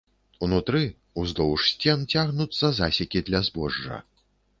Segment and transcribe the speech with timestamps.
[0.45, 0.79] Унутры,
[1.23, 4.01] уздоўж сцен, цягнуцца засекі для збожжа.